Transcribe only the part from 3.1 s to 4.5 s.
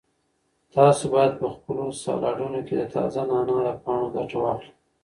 نعناع له پاڼو ګټه